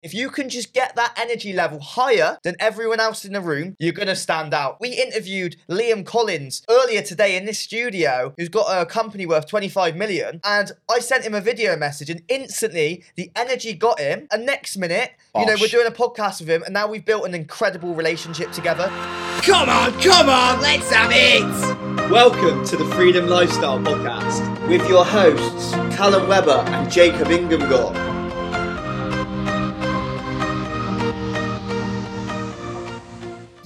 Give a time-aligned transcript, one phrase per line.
[0.00, 3.74] If you can just get that energy level higher than everyone else in the room,
[3.80, 4.80] you're going to stand out.
[4.80, 9.96] We interviewed Liam Collins earlier today in this studio, who's got a company worth 25
[9.96, 10.40] million.
[10.44, 14.28] And I sent him a video message, and instantly the energy got him.
[14.30, 17.26] And next minute, you know, we're doing a podcast with him, and now we've built
[17.26, 18.86] an incredible relationship together.
[19.42, 21.42] Come on, come on, let's have it!
[22.08, 28.17] Welcome to the Freedom Lifestyle Podcast with your hosts, Callum Webber and Jacob Inghamgore.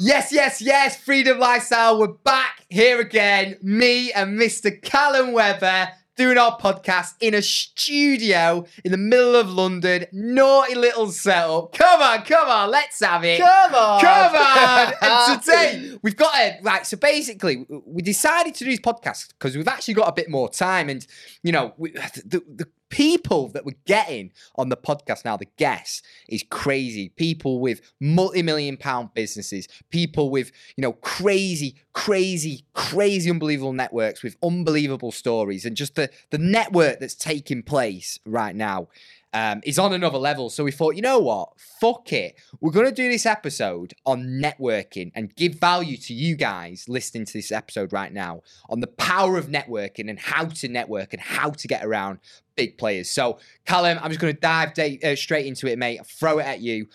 [0.04, 3.56] Yes, yes, yes, Freedom Lifestyle, we're back here again.
[3.62, 4.82] Me and Mr.
[4.82, 10.06] Callum Webber doing our podcast in a studio in the middle of London.
[10.10, 11.72] Naughty little setup.
[11.74, 13.38] Come on, come on, let's have it.
[13.38, 14.00] Come on!
[14.00, 14.92] Come on!
[15.02, 16.84] and today we've got a right.
[16.84, 20.50] So basically, we decided to do this podcast because we've actually got a bit more
[20.50, 21.06] time, and
[21.44, 26.02] you know, we, the, the people that we're getting on the podcast now, the guests,
[26.28, 27.08] is crazy.
[27.08, 34.36] People with multi-million pound businesses, people with you know crazy, crazy, crazy, unbelievable networks with
[34.42, 38.88] unbelievable stories, and just the the network that's taking place right now
[39.32, 40.50] um, is on another level.
[40.50, 41.50] So we thought, you know what?
[41.80, 42.38] Fuck it.
[42.60, 47.24] We're going to do this episode on networking and give value to you guys listening
[47.26, 51.22] to this episode right now on the power of networking and how to network and
[51.22, 52.18] how to get around
[52.56, 53.10] big players.
[53.10, 56.04] So, Callum, I'm just going to dive da- uh, straight into it, mate.
[56.06, 56.88] Throw it at you.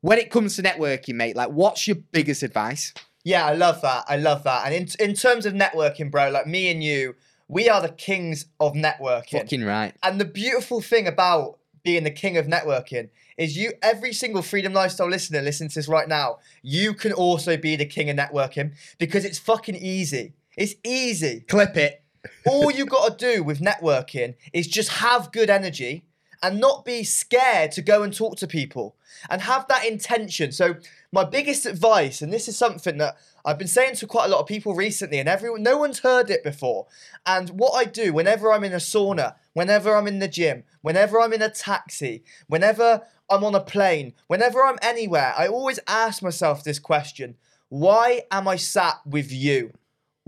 [0.00, 2.92] When it comes to networking, mate, like what's your biggest advice?
[3.24, 4.04] Yeah, I love that.
[4.08, 4.66] I love that.
[4.66, 7.14] And in, in terms of networking, bro, like me and you,
[7.48, 9.40] we are the kings of networking.
[9.40, 9.94] Fucking right.
[10.02, 14.72] And the beautiful thing about being the king of networking is you every single freedom
[14.72, 18.72] lifestyle listener listening to this right now you can also be the king of networking
[18.98, 22.02] because it's fucking easy it's easy Clip it.
[22.46, 26.04] all you got to do with networking is just have good energy
[26.42, 28.96] and not be scared to go and talk to people
[29.28, 30.52] and have that intention.
[30.52, 30.76] So
[31.12, 34.40] my biggest advice, and this is something that I've been saying to quite a lot
[34.40, 36.86] of people recently, and everyone, no one's heard it before.
[37.26, 41.20] And what I do whenever I'm in a sauna, whenever I'm in the gym, whenever
[41.20, 46.22] I'm in a taxi, whenever I'm on a plane, whenever I'm anywhere, I always ask
[46.22, 47.36] myself this question:
[47.68, 49.72] Why am I sat with you?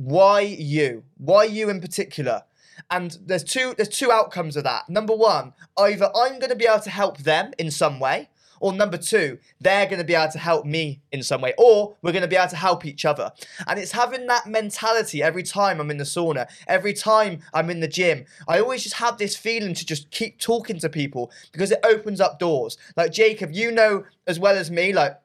[0.00, 1.04] why you?
[1.18, 2.44] Why you in particular?
[2.90, 4.88] And there's two there's two outcomes of that.
[4.88, 8.28] Number one either i'm going to be able to help them in some way
[8.60, 11.96] or number two they're going to be able to help me in some way or
[12.02, 13.32] we're going to be able to help each other.
[13.66, 17.80] And it's having that mentality every time i'm in the sauna every time i'm in
[17.80, 18.24] the gym.
[18.46, 22.20] I always just have this feeling to just keep talking to people because it opens
[22.20, 22.78] up doors.
[22.96, 25.18] Like jacob you know as well as me like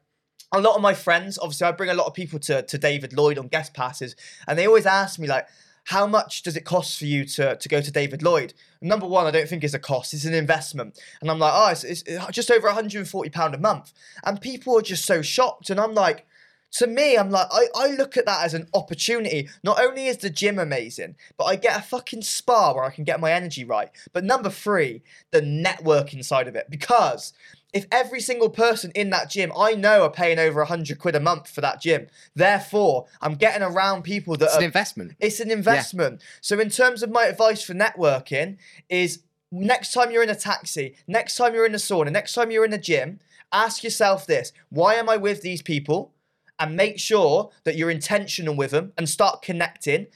[0.52, 3.14] a lot of my friends, obviously, I bring a lot of people to, to David
[3.14, 4.16] Lloyd on guest passes,
[4.48, 5.48] and they always ask me, like,
[5.86, 8.54] how much does it cost for you to, to go to David Lloyd?
[8.82, 11.00] Number one, I don't think it's a cost, it's an investment.
[11.22, 13.94] And I'm like, oh, it's, it's just over £140 a month.
[14.24, 15.70] And people are just so shocked.
[15.70, 16.26] And I'm like,
[16.74, 19.48] to me, I'm like, I, I look at that as an opportunity.
[19.64, 23.04] Not only is the gym amazing, but I get a fucking spa where I can
[23.04, 23.90] get my energy right.
[24.12, 26.70] But number three, the networking side of it.
[26.70, 27.32] Because
[27.76, 31.14] if every single person in that gym I know are paying over a hundred quid
[31.14, 35.12] a month for that gym, therefore I'm getting around people that It's are an investment.
[35.20, 36.24] it's an investment.
[36.40, 38.58] So in terms of my advice for networking
[38.90, 42.50] is next time you're in a taxi, next time you're in a sauna, next time
[42.50, 43.20] you're in a gym,
[43.52, 46.14] ask yourself this, why am I with these people?
[46.58, 50.08] And make sure that you're intentional with them and start connecting.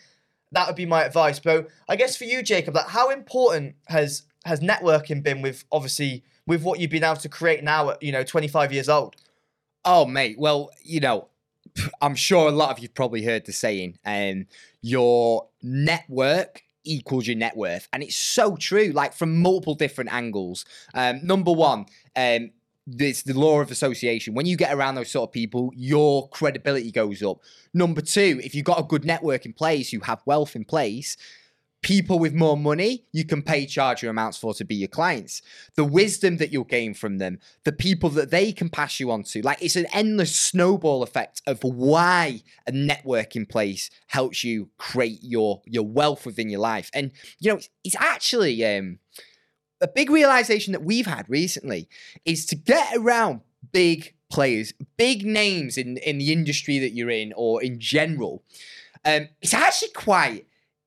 [0.53, 1.39] That would be my advice.
[1.41, 6.23] But I guess for you, Jacob, like how important has has networking been with obviously
[6.49, 9.15] with what you've been able to create now at, you know, 25 years old?
[9.85, 10.35] Oh, mate.
[10.39, 11.27] Well, you know,
[12.01, 14.47] I'm sure a lot of you've probably heard the saying, um,
[14.81, 17.87] your network equals your net worth.
[17.93, 20.65] And it's so true, like from multiple different angles.
[20.95, 22.49] Um, number one, um,
[22.87, 24.33] it's the law of association.
[24.33, 27.37] When you get around those sort of people, your credibility goes up.
[27.75, 31.15] Number two, if you've got a good network in place, you have wealth in place,
[31.81, 35.41] people with more money you can pay charge your amounts for to be your clients.
[35.75, 39.23] The wisdom that you'll gain from them the people that they can pass you on
[39.23, 44.69] to like it's an endless snowball effect of why a network in place helps you
[44.77, 46.89] create your your wealth within your life.
[46.93, 48.99] And you know it's, it's actually um
[49.81, 51.87] a big realization that we've had recently
[52.25, 57.33] is to get around big players big names in in the industry that you're in
[57.35, 58.43] or in general
[59.05, 60.45] um it's actually quite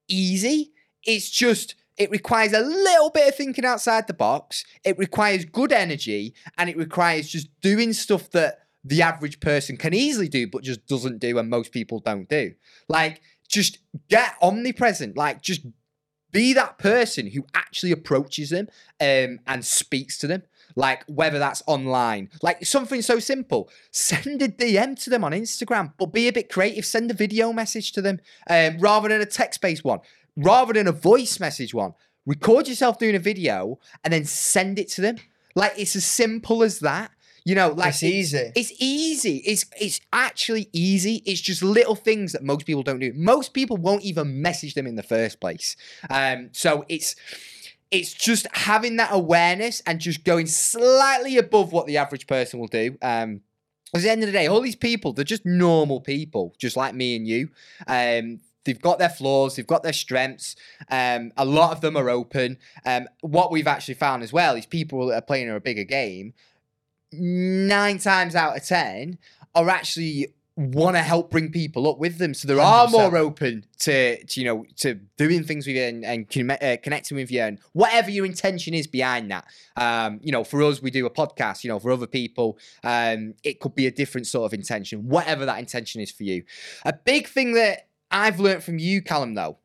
[0.08, 0.72] easy
[1.04, 4.64] it's just it requires a little bit of thinking outside the box.
[4.84, 9.94] It requires good energy and it requires just doing stuff that the average person can
[9.94, 12.54] easily do, but just doesn't do, and most people don't do.
[12.88, 13.78] Like, just
[14.08, 15.16] get omnipresent.
[15.16, 15.64] Like, just
[16.32, 18.66] be that person who actually approaches them
[19.00, 20.42] um, and speaks to them.
[20.74, 23.68] like whether that's online, like something so simple.
[23.90, 26.86] Send a DM to them on Instagram, but be a bit creative.
[26.86, 30.00] Send a video message to them um, rather than a text based one,
[30.36, 31.94] rather than a voice message one.
[32.26, 35.16] Record yourself doing a video and then send it to them.
[35.54, 37.10] Like it's as simple as that.
[37.44, 38.52] You know, like It's easy.
[38.54, 39.36] It's easy.
[39.38, 41.22] It's it's actually easy.
[41.26, 43.12] It's just little things that most people don't do.
[43.16, 45.74] Most people won't even message them in the first place.
[46.08, 47.16] Um, so it's
[47.90, 52.68] it's just having that awareness and just going slightly above what the average person will
[52.68, 52.96] do.
[53.02, 53.40] Um,
[53.94, 56.94] at the end of the day, all these people, they're just normal people, just like
[56.94, 57.50] me and you.
[57.86, 60.56] Um, they've got their flaws, they've got their strengths.
[60.90, 62.58] Um, a lot of them are open.
[62.84, 66.34] Um, what we've actually found as well is people that are playing a bigger game,
[67.12, 69.18] nine times out of ten,
[69.54, 72.34] are actually want to help bring people up with them.
[72.34, 76.04] So they are more open to, to, you know, to doing things with you and,
[76.04, 79.46] and conne- uh, connecting with you and whatever your intention is behind that.
[79.76, 83.32] Um, you know, for us, we do a podcast, you know, for other people, um,
[83.42, 86.44] it could be a different sort of intention, whatever that intention is for you.
[86.84, 89.58] A big thing that I've learned from you, Callum, though,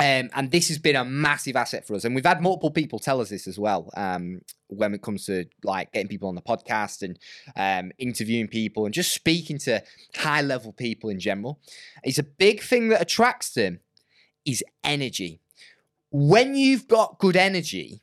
[0.00, 2.04] um, and this has been a massive asset for us.
[2.04, 5.44] And we've had multiple people tell us this as well um, when it comes to
[5.62, 7.18] like getting people on the podcast and
[7.54, 9.82] um, interviewing people and just speaking to
[10.16, 11.60] high level people in general.
[12.02, 13.80] It's a big thing that attracts them
[14.46, 15.40] is energy.
[16.10, 18.02] When you've got good energy,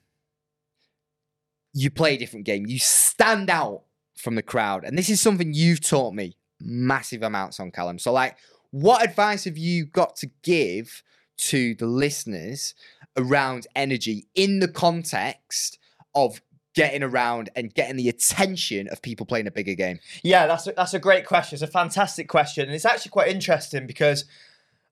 [1.74, 2.68] you play a different game.
[2.68, 3.84] You stand out
[4.16, 4.84] from the crowd.
[4.84, 8.00] And this is something you've taught me massive amounts on, Callum.
[8.00, 8.38] So, like,
[8.82, 11.02] what advice have you got to give
[11.38, 12.76] to the listeners
[13.16, 15.80] around energy in the context
[16.14, 16.42] of
[16.76, 19.98] getting around and getting the attention of people playing a bigger game?
[20.22, 21.56] Yeah, that's a, that's a great question.
[21.56, 24.26] It's a fantastic question, and it's actually quite interesting because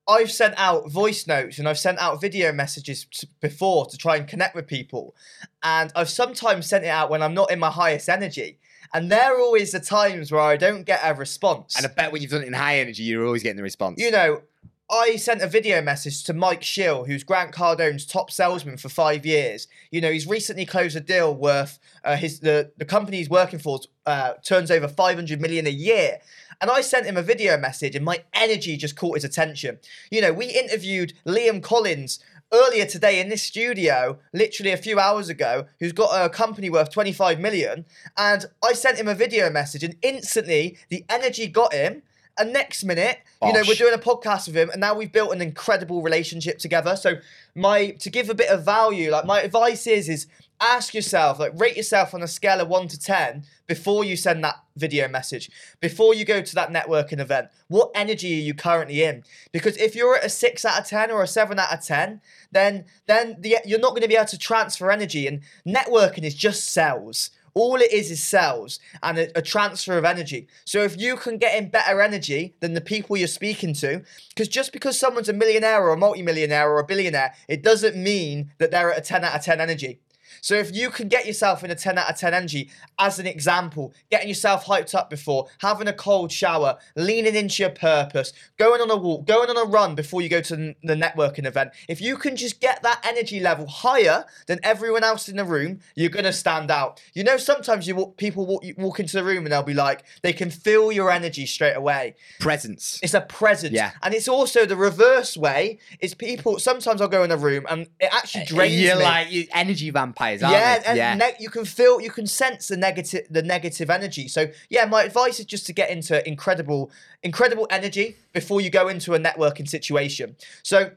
[0.08, 4.16] I've sent out voice notes and I've sent out video messages t- before to try
[4.18, 5.16] and connect with people,
[5.62, 8.58] and I've sometimes sent it out when I'm not in my highest energy,
[8.96, 11.76] and there are always the times where I don't get a response.
[11.76, 14.00] And I bet when you've done it in high energy, you're always getting the response.
[14.00, 14.42] you know,
[14.90, 19.26] I sent a video message to Mike Schill, who's Grant Cardone's top salesman for five
[19.26, 19.68] years.
[19.92, 23.60] You know, he's recently closed a deal worth uh, his the the company he's working
[23.60, 26.20] for uh, turns over 500 million a year.
[26.62, 29.78] And I sent him a video message, and my energy just caught his attention.
[30.10, 32.20] You know, we interviewed Liam Collins
[32.56, 36.90] earlier today in this studio, literally a few hours ago, who's got a company worth
[36.92, 37.86] 25 million.
[38.18, 42.02] And I sent him a video message, and instantly the energy got him.
[42.38, 45.32] And next minute, you know, we're doing a podcast with him, and now we've built
[45.32, 46.98] an incredible relationship together.
[46.98, 47.16] So,
[47.56, 50.28] my to give a bit of value, like my advice is, is
[50.60, 54.44] ask yourself, like rate yourself on a scale of one to ten before you send
[54.44, 55.50] that video message,
[55.80, 57.50] before you go to that networking event.
[57.68, 59.24] What energy are you currently in?
[59.52, 62.22] Because if you're at a six out of ten or a seven out of ten,
[62.52, 65.28] then then the, you're not going to be able to transfer energy.
[65.28, 67.32] And networking is just sales.
[67.58, 70.48] All it is is sales and a, a transfer of energy.
[70.66, 74.50] So if you can get in better energy than the people you're speaking to, because
[74.50, 78.72] just because someone's a millionaire or a multimillionaire or a billionaire, it doesn't mean that
[78.72, 80.02] they're at a 10 out of 10 energy.
[80.42, 83.28] So if you can get yourself in a 10 out of 10 energy, as an
[83.28, 88.82] example, getting yourself hyped up before, having a cold shower, leaning into your purpose, going
[88.82, 92.02] on a walk, going on a run before you go to the networking event, if
[92.02, 96.10] you can just get that energy level higher than everyone else in the room, you're
[96.10, 97.02] going to stand out.
[97.14, 100.04] You know, sometimes you walk, people walk, walk into the room and they'll be like,
[100.22, 102.16] they can feel your energy straight away.
[102.40, 103.00] Presence.
[103.04, 103.74] It's a presence.
[103.74, 103.92] Yeah.
[104.04, 105.80] And it's also the reverse way.
[106.00, 109.04] Is people sometimes I'll go in a room and it actually eh, drains You're me.
[109.04, 109.90] like you energy
[110.34, 111.16] vampires, yeah, and yeah.
[111.16, 114.28] ne- you can feel, you can sense the negative, the negative energy.
[114.28, 116.92] So yeah, my advice is just to get into incredible,
[117.24, 120.36] incredible energy before you go into a networking situation.
[120.64, 120.92] So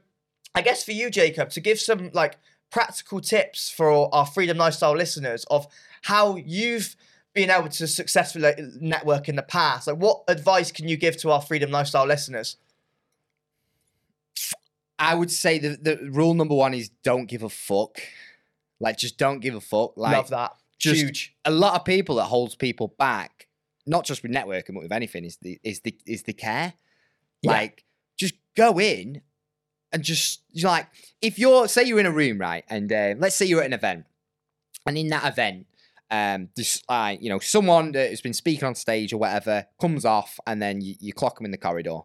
[0.54, 2.36] I guess for you, Jacob, to give some like
[2.70, 5.66] practical tips for our Freedom Lifestyle listeners of
[6.02, 6.96] how you've
[7.34, 9.86] been able to successfully network in the past.
[9.86, 12.56] Like, what advice can you give to our Freedom Lifestyle listeners?
[14.98, 18.00] I would say the, the rule number one is don't give a fuck.
[18.80, 19.96] Like just don't give a fuck.
[19.96, 20.52] Like Love that.
[20.78, 21.34] just- Huge.
[21.44, 23.48] a lot of people that holds people back,
[23.86, 26.74] not just with networking, but with anything, is the is the is the care.
[27.42, 27.50] Yeah.
[27.52, 27.84] Like
[28.18, 29.22] just go in
[29.92, 30.86] and just you're like
[31.22, 33.72] if you're say you're in a room right, and uh, let's say you're at an
[33.72, 34.04] event,
[34.86, 35.66] and in that event,
[36.10, 40.04] um, this like you know someone that has been speaking on stage or whatever comes
[40.04, 42.00] off, and then you, you clock them in the corridor.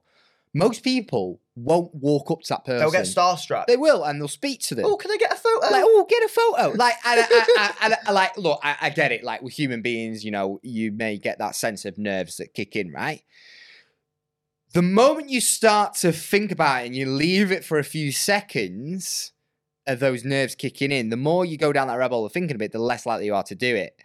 [0.55, 2.79] Most people won't walk up to that person.
[2.79, 3.65] They'll get starstruck.
[3.65, 5.71] They will, and they'll speak to them oh, can I get a photo?
[5.71, 6.77] like, oh, get a photo.
[6.77, 9.23] Like, and, I- I- I- and like, look, I, get it.
[9.23, 12.75] Like, with human beings, you know, you may get that sense of nerves that kick
[12.75, 13.23] in, right?
[14.73, 18.11] The moment you start to think about it and you leave it for a few
[18.11, 19.31] seconds
[19.85, 22.55] of those nerves kicking in, the more you go down that rabbit hole of thinking
[22.55, 23.95] of it, the less likely you are to do it.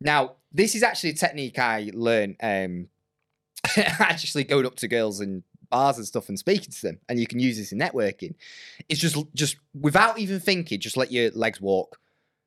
[0.00, 2.88] Now, this is actually a technique I learned um,
[3.76, 5.42] actually going up to girls in
[5.74, 8.34] bars and stuff and speaking to them, and you can use this in networking.
[8.88, 9.56] It's just just
[9.88, 11.98] without even thinking, just let your legs walk.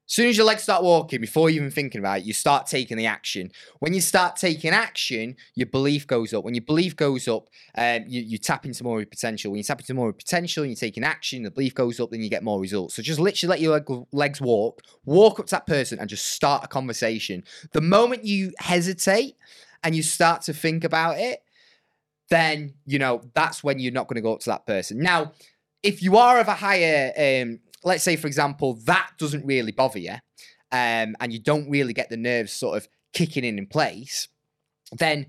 [0.09, 2.65] As soon as your legs start walking, before you even thinking about it, you start
[2.65, 3.51] taking the action.
[3.79, 6.45] When you start taking action, your belief goes up.
[6.45, 9.51] When your belief goes up, um, you, you tap into more of your potential.
[9.51, 12.21] When you tap into more potential and you're taking action, the belief goes up, then
[12.21, 12.95] you get more results.
[12.95, 16.27] So just literally let your leg, legs walk, walk up to that person and just
[16.29, 17.43] start a conversation.
[17.73, 19.35] The moment you hesitate
[19.83, 21.43] and you start to think about it,
[22.29, 24.99] then, you know, that's when you're not going to go up to that person.
[24.99, 25.33] Now,
[25.83, 29.99] if you are of a higher um, let's say, for example, that doesn't really bother
[29.99, 30.15] you,
[30.71, 34.27] um, and you don't really get the nerves sort of kicking in in place,
[34.91, 35.27] then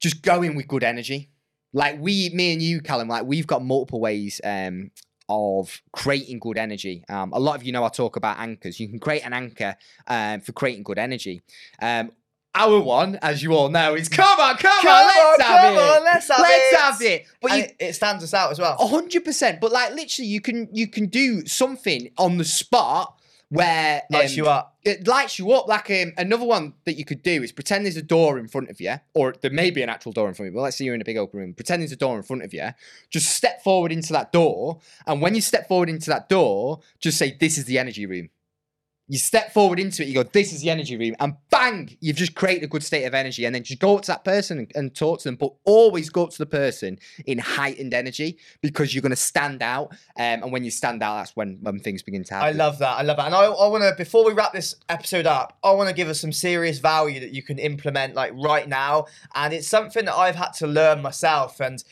[0.00, 1.30] just go in with good energy.
[1.72, 4.90] Like we, me and you, Callum, like we've got multiple ways um,
[5.28, 7.04] of creating good energy.
[7.08, 8.80] Um, a lot of you know I talk about anchors.
[8.80, 9.76] You can create an anchor
[10.06, 11.42] um, for creating good energy.
[11.82, 12.12] Um,
[12.56, 15.60] our one, as you all know, is come on, come, Come on, let's on, have
[15.60, 15.78] come it.
[15.78, 16.78] on, let's have let's it.
[16.78, 17.26] have it.
[17.40, 18.76] But you, it, stands us out as well.
[18.78, 19.60] hundred percent.
[19.60, 23.12] But like literally, you can you can do something on the spot
[23.48, 24.76] where Lights um, you up.
[24.84, 25.68] It lights you up.
[25.68, 28.70] Like um, another one that you could do is pretend there's a door in front
[28.70, 30.58] of you, or there may be an actual door in front of you.
[30.58, 31.54] But let's say you're in a big open room.
[31.54, 32.68] Pretend there's a door in front of you.
[33.10, 37.18] Just step forward into that door, and when you step forward into that door, just
[37.18, 38.30] say, "This is the energy room."
[39.08, 42.16] You step forward into it, you go, this is the energy room, and bang, you've
[42.16, 43.44] just created a good state of energy.
[43.44, 46.10] And then just go up to that person and, and talk to them, but always
[46.10, 49.92] go up to the person in heightened energy because you're going to stand out.
[50.18, 52.48] Um, and when you stand out, that's when, when things begin to happen.
[52.48, 52.98] I love that.
[52.98, 53.26] I love that.
[53.26, 56.08] And I, I want to, before we wrap this episode up, I want to give
[56.08, 59.06] us some serious value that you can implement like right now.
[59.36, 61.60] And it's something that I've had to learn myself.
[61.60, 61.84] And,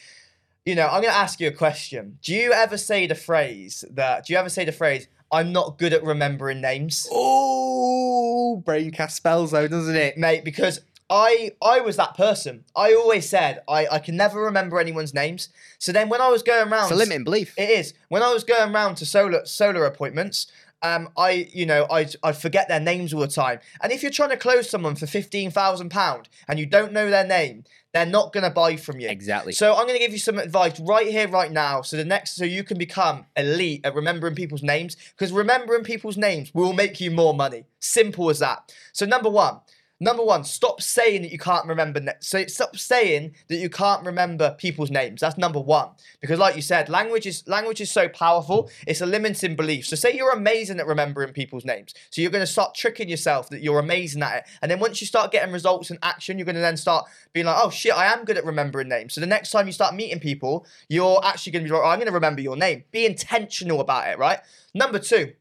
[0.66, 2.18] you know, I'm going to ask you a question.
[2.25, 5.78] Do you ever say the phrase that, do you ever say the phrase, I'm not
[5.78, 7.09] good at remembering names?
[7.11, 10.16] Oh, brain cast spells though, doesn't it?
[10.16, 12.64] mate, because I I was that person.
[12.75, 15.50] I always said I, I can never remember anyone's names.
[15.78, 17.54] So then when I was going around It's a limiting belief.
[17.59, 17.95] It is.
[18.09, 20.47] When I was going around to solar solar appointments,
[20.85, 23.59] um, I you know I I forget their names all the time.
[23.83, 27.11] And if you're trying to close someone for fifteen thousand pound and you don't know
[27.11, 29.09] their name, they're not gonna buy from you.
[29.09, 29.53] Exactly.
[29.53, 31.81] So I'm gonna give you some advice right here, right now.
[31.83, 34.97] So the next, so you can become elite at remembering people's names.
[35.17, 37.64] Because remembering people's names will make you more money.
[37.81, 38.73] Simple as that.
[38.93, 39.61] So number one.
[40.01, 42.01] Number one, stop saying that you can't remember.
[42.01, 45.21] Na- so stop saying that you can't remember people's names.
[45.21, 45.91] That's number one.
[46.21, 48.71] Because, like you said, language is language is so powerful.
[48.89, 49.87] It's a limiting belief.
[49.87, 51.95] So say you're amazing at remembering people's names.
[52.11, 54.45] So you're going to start tricking yourself that you're amazing at it.
[54.63, 57.47] And then once you start getting results and action, you're going to then start being
[57.47, 59.15] like, oh shit, I am good at remembering names.
[59.15, 61.89] So the next time you start meeting people, you're actually going to be like, oh,
[61.89, 62.83] I'm going to remember your name.
[62.91, 64.41] Be intentional about it, right?
[64.75, 65.35] Number two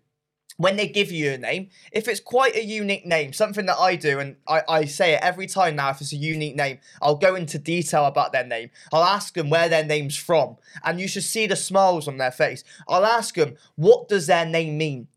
[0.64, 3.98] when they give you a name, if it's quite a unique name, something that I
[3.98, 7.18] do, and I, I say it every time now, if it's a unique name, I'll
[7.18, 8.70] go into detail about their name.
[8.94, 10.56] I'll ask them where their name's from,
[10.86, 12.64] and you should see the smiles on their face.
[12.88, 15.10] I'll ask them, what does their name mean?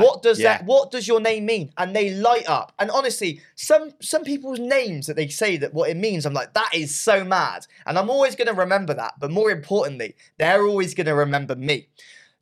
[0.00, 0.58] What does Yeah.
[0.58, 0.66] that?
[0.66, 1.72] What does your name mean?
[1.76, 2.74] And they light up.
[2.78, 6.54] And honestly, some some people's names that they say that what it means, I'm like,
[6.54, 7.66] that is so mad.
[7.86, 9.14] And I'm always going to remember that.
[9.18, 11.88] But more importantly, they're always going to remember me.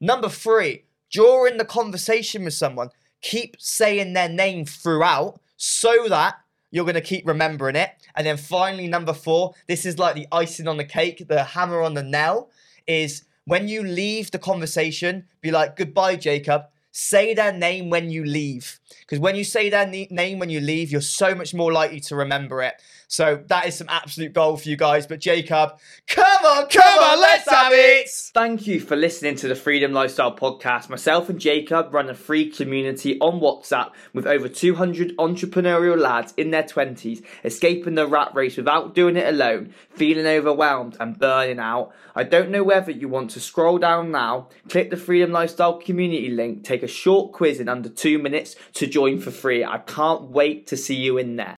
[0.00, 2.88] Number three, during the conversation with someone,
[3.20, 6.36] keep saying their name throughout so that
[6.72, 7.90] you're going to keep remembering it.
[8.16, 11.82] And then finally, number four, this is like the icing on the cake, the hammer
[11.82, 12.50] on the nail,
[12.88, 16.62] is when you leave the conversation, be like, goodbye, Jacob.
[16.94, 18.78] Say their name when you leave.
[19.00, 22.00] Because when you say their ne- name when you leave, you're so much more likely
[22.00, 22.74] to remember it.
[23.12, 25.06] So that is some absolute gold for you guys.
[25.06, 28.08] But Jacob, come on, come, on, let's have it.
[28.08, 30.88] Thank you for listening to the Freedom Lifestyle Podcast.
[30.88, 36.52] Myself and Jacob run a free community on WhatsApp with over 200 entrepreneurial lads in
[36.52, 41.92] their 20s escaping the rat race without doing it alone, feeling overwhelmed and burning out.
[42.14, 46.30] I don't know whether you want to scroll down now, click the Freedom Lifestyle community
[46.30, 49.62] link, take a short quiz in under two minutes to join for free.
[49.62, 51.50] I can't wait to see you in there.